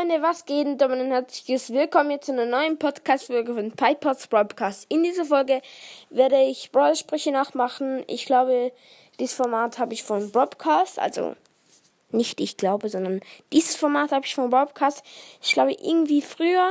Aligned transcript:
Freunde, 0.00 0.22
was 0.22 0.46
geht? 0.46 0.66
Und 0.66 0.78
damit 0.78 0.98
ein 0.98 1.10
herzliches 1.10 1.74
Willkommen 1.74 2.10
jetzt 2.12 2.24
zu 2.24 2.32
einer 2.32 2.46
neuen 2.46 2.78
Podcast-Folge 2.78 3.52
von 3.52 3.70
Pipods 3.72 4.28
Broadcast. 4.28 4.86
In 4.88 5.02
dieser 5.02 5.26
Folge 5.26 5.60
werde 6.08 6.40
ich 6.40 6.72
Brawl-Sprüche 6.72 7.30
nachmachen. 7.30 8.02
Ich 8.06 8.24
glaube, 8.24 8.72
dieses 9.18 9.34
Format 9.34 9.78
habe 9.78 9.92
ich 9.92 10.02
von 10.02 10.32
Broadcast, 10.32 10.98
also 10.98 11.36
nicht 12.12 12.40
ich 12.40 12.56
glaube, 12.56 12.88
sondern 12.88 13.20
dieses 13.52 13.76
Format 13.76 14.12
habe 14.12 14.24
ich 14.24 14.34
von 14.34 14.48
Broadcast. 14.48 15.02
Ich 15.42 15.52
glaube, 15.52 15.72
irgendwie 15.72 16.22
früher 16.22 16.66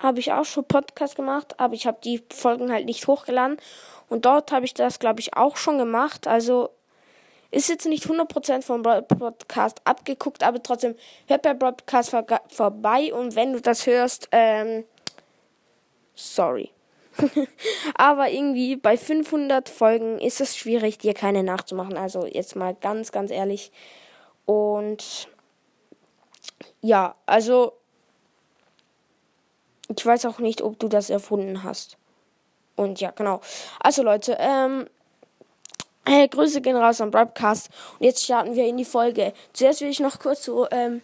habe 0.00 0.20
ich 0.20 0.32
auch 0.32 0.44
schon 0.44 0.64
Podcast 0.64 1.16
gemacht, 1.16 1.58
aber 1.58 1.74
ich 1.74 1.84
habe 1.84 1.98
die 2.04 2.22
Folgen 2.32 2.70
halt 2.70 2.84
nicht 2.84 3.08
hochgeladen. 3.08 3.56
Und 4.08 4.24
dort 4.24 4.52
habe 4.52 4.66
ich 4.66 4.74
das, 4.74 5.00
glaube 5.00 5.18
ich, 5.18 5.34
auch 5.34 5.56
schon 5.56 5.78
gemacht. 5.78 6.28
Also 6.28 6.70
ist 7.50 7.68
jetzt 7.68 7.86
nicht 7.86 8.04
100% 8.04 8.62
vom 8.62 8.82
Podcast 8.82 9.80
abgeguckt, 9.84 10.42
aber 10.42 10.62
trotzdem 10.62 10.94
hört 11.26 11.42
bei 11.42 11.54
Broadcast 11.54 12.10
vor 12.10 12.24
vorbei 12.48 13.12
und 13.12 13.36
wenn 13.36 13.52
du 13.52 13.60
das 13.60 13.86
hörst, 13.86 14.28
ähm, 14.32 14.84
sorry. 16.14 16.70
aber 17.94 18.30
irgendwie 18.30 18.76
bei 18.76 18.96
500 18.96 19.68
Folgen 19.68 20.18
ist 20.18 20.40
es 20.40 20.56
schwierig, 20.56 20.98
dir 20.98 21.14
keine 21.14 21.42
nachzumachen. 21.42 21.96
Also 21.96 22.26
jetzt 22.26 22.54
mal 22.54 22.74
ganz, 22.74 23.12
ganz 23.12 23.30
ehrlich. 23.30 23.72
Und 24.46 25.28
ja, 26.80 27.16
also 27.26 27.72
ich 29.88 30.04
weiß 30.04 30.26
auch 30.26 30.38
nicht, 30.38 30.62
ob 30.62 30.78
du 30.78 30.88
das 30.88 31.10
erfunden 31.10 31.62
hast. 31.62 31.96
Und 32.76 33.00
ja, 33.00 33.10
genau. 33.10 33.40
Also 33.80 34.02
Leute, 34.02 34.36
ähm, 34.38 34.86
Hey, 36.10 36.26
Grüße 36.26 36.62
gehen 36.62 36.74
raus 36.74 37.02
am 37.02 37.10
Broadcast. 37.10 37.68
Und 37.98 38.06
jetzt 38.06 38.24
starten 38.24 38.54
wir 38.54 38.66
in 38.66 38.78
die 38.78 38.86
Folge. 38.86 39.34
Zuerst 39.52 39.82
will 39.82 39.90
ich 39.90 40.00
noch 40.00 40.18
kurz 40.18 40.42
so 40.42 40.66
ähm, 40.70 41.02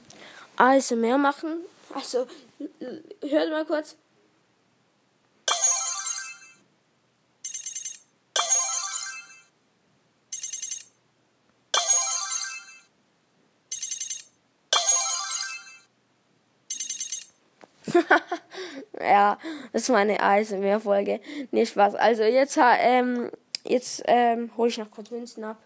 ASMR 0.56 1.18
machen. 1.18 1.58
Also, 1.94 2.26
hört 3.20 3.50
mal 3.50 3.66
kurz. 3.66 3.98
ja, 18.98 19.38
das 19.74 19.82
ist 19.82 19.90
meine 19.90 20.18
ASMR-Folge. 20.18 21.20
Nee, 21.50 21.66
Spaß. 21.66 21.94
Also 21.94 22.22
jetzt 22.22 22.58
ähm, 22.58 23.30
Jetzt 23.64 24.02
ähm, 24.06 24.50
hole 24.56 24.68
ich 24.68 24.78
noch 24.78 24.90
kurz 24.90 25.10
Münzen 25.10 25.44
ab. 25.44 25.56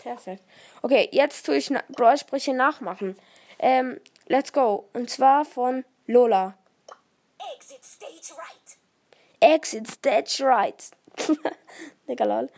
Perfekt. 0.00 0.42
Okay, 0.82 1.08
jetzt 1.12 1.46
tue 1.46 1.56
ich 1.56 1.70
na 1.70 1.82
Brawl-Sprüche 1.88 2.52
nachmachen. 2.52 3.16
Ähm, 3.58 3.98
let's 4.26 4.52
go. 4.52 4.88
Und 4.92 5.08
zwar 5.08 5.44
von 5.44 5.84
Lola. 6.06 6.58
Exit 7.56 7.84
stage 7.84 8.36
right. 8.36 8.78
Exit 9.40 9.88
stage 9.88 10.44
right. 10.44 10.90
Digga, 12.08 12.24
lol. 12.24 12.50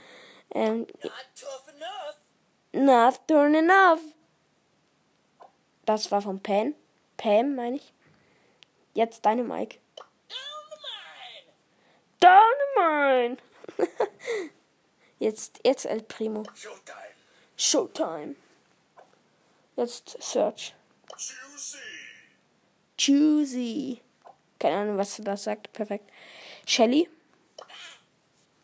Ähm, 0.55 0.87
Not 1.03 1.13
tough 1.35 1.69
enough. 1.69 2.17
Not 2.73 3.29
tough 3.29 3.55
enough. 3.55 4.01
Das 5.85 6.11
war 6.11 6.23
von 6.23 6.43
Pam. 6.43 6.75
Pam, 7.17 7.55
meine 7.55 7.77
ich. 7.77 7.93
Jetzt 8.95 9.25
deine 9.25 9.45
Mike. 9.45 9.79
Dynamite. 12.77 13.43
jetzt, 15.19 15.61
jetzt 15.65 15.87
El 15.87 16.03
Primo. 16.03 16.45
Showtime. 16.55 17.15
Showtime. 17.57 18.37
Jetzt 19.77 20.23
Search. 20.23 20.75
Juicy. 21.17 21.79
Juicy. 22.99 24.03
Keine 24.59 24.77
Ahnung, 24.77 24.99
was 24.99 25.17
du 25.17 25.23
da 25.23 25.37
sagt. 25.37 25.73
Perfekt. 25.73 26.11
Shelly. 26.67 27.09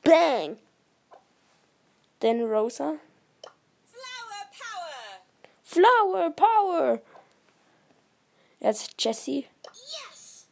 Bang. 0.02 0.58
Then 2.20 2.42
Rosa. 2.42 2.98
Flower 3.84 4.44
Power. 4.58 5.20
Flower 5.62 6.30
Power. 6.30 7.00
Jetzt 8.60 8.94
Jessie. 8.98 9.48
Yes. 10.10 10.46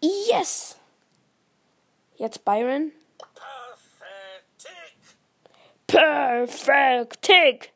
Yes. 0.00 0.76
Jetzt 2.16 2.44
Byron. 2.44 2.92
Perfect 5.88 7.22
Tick. 7.22 7.72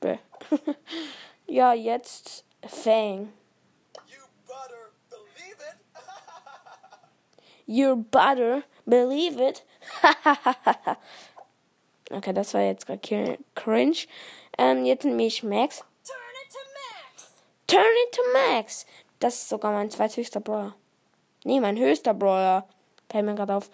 ja, 1.46 1.72
jetzt 1.72 2.44
Fang. 2.66 3.32
You 4.06 4.20
butter 4.46 4.92
believe 5.10 5.58
it. 5.58 5.76
you 7.66 7.96
butter 7.96 8.62
believe 8.86 9.40
it. 9.40 9.64
okay, 12.10 12.32
das 12.32 12.54
war 12.54 12.60
jetzt 12.60 12.86
gerade 12.86 13.38
cringe. 13.54 14.06
Ähm, 14.58 14.84
jetzt 14.84 15.04
nehme 15.04 15.24
ich 15.24 15.42
Max. 15.42 15.78
Turn 16.04 16.18
it 16.44 16.52
to 16.52 16.58
Max. 16.76 17.32
Turn 17.66 17.96
it 18.06 18.14
to 18.14 18.22
Max. 18.32 18.86
Das 19.20 19.34
ist 19.34 19.48
sogar 19.48 19.72
mein 19.72 19.90
zweithöchster 19.90 20.40
Brawler. 20.40 20.74
Nee, 21.44 21.60
mein 21.60 21.78
höchster 21.78 22.14
Brawler. 22.14 22.68
Fällt 23.10 23.24
mir 23.24 23.34
gerade 23.34 23.54
auf. 23.54 23.70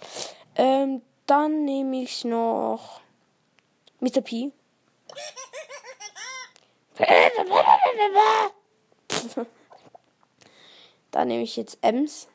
Ähm, 0.55 1.03
dann 1.27 1.65
nehme 1.65 2.03
ich 2.03 2.25
noch 2.25 3.01
Mr. 4.05 4.21
P. 4.21 4.53
dann 11.11 11.29
nehme 11.29 11.43
ich 11.43 11.57
jetzt 11.57 11.79
Ems. 11.81 12.29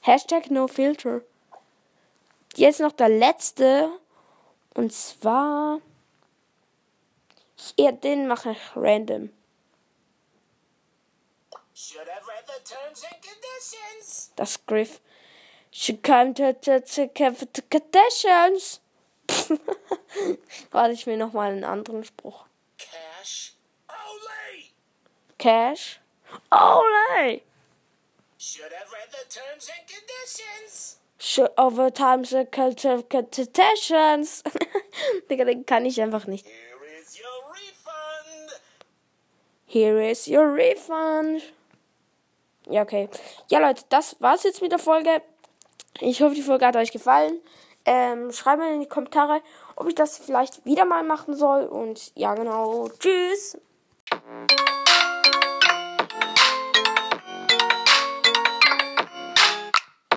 Hashtag 0.00 0.50
no 0.50 0.66
filter. 0.66 1.22
Jetzt 2.56 2.80
noch 2.80 2.90
der 2.90 3.10
letzte. 3.10 3.96
Und 4.74 4.92
zwar. 4.92 5.80
Hier, 7.76 7.92
den 7.92 8.26
mache 8.26 8.50
ich 8.50 8.58
random. 8.74 9.30
Das 14.34 14.66
Griff. 14.66 15.00
She 15.70 15.96
come 15.98 16.34
to 16.34 16.56
the 16.60 16.80
conditions. 17.70 18.80
Warte, 20.70 20.92
ich 20.92 21.06
will 21.06 21.16
noch 21.16 21.32
mal 21.32 21.50
einen 21.50 21.64
anderen 21.64 22.04
Spruch. 22.04 22.46
Cash. 22.78 23.54
Olay. 23.88 24.70
Cash. 25.38 26.00
Olay. 26.50 27.42
Should 28.38 28.72
have 28.72 28.90
read 28.92 29.10
the 29.10 29.28
terms 29.28 29.68
and 29.68 29.86
conditions. 29.86 30.98
Should 31.18 31.50
over 31.58 31.90
times 31.90 32.32
and 32.32 32.50
conditions. 32.50 34.42
Digga, 35.28 35.44
den 35.44 35.66
kann 35.66 35.84
ich 35.84 36.00
einfach 36.00 36.26
nicht. 36.26 36.46
Here 36.46 37.00
is 37.00 37.18
your 37.18 37.52
refund. 37.52 38.60
Here 39.66 40.10
is 40.10 40.26
your 40.26 40.54
refund. 40.54 41.42
Ja, 42.70 42.82
okay. 42.82 43.08
Ja, 43.48 43.58
Leute, 43.58 43.82
das 43.88 44.16
war's 44.20 44.44
jetzt 44.44 44.62
mit 44.62 44.72
der 44.72 44.78
Folge. 44.78 45.22
Ich 46.00 46.22
hoffe, 46.22 46.34
die 46.34 46.42
Folge 46.42 46.66
hat 46.66 46.76
euch 46.76 46.92
gefallen. 46.92 47.40
Ähm, 47.84 48.30
schreibt 48.32 48.60
mir 48.60 48.72
in 48.72 48.80
die 48.80 48.88
Kommentare, 48.88 49.40
ob 49.76 49.88
ich 49.88 49.94
das 49.94 50.18
vielleicht 50.18 50.64
wieder 50.64 50.84
mal 50.84 51.02
machen 51.02 51.34
soll. 51.34 51.64
Und 51.64 52.12
ja, 52.16 52.34
genau. 52.34 52.88
Tschüss. 52.98 53.58